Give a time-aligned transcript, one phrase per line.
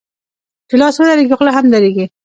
[0.69, 2.05] چي لاس و درېږي، خوله هم درېږي.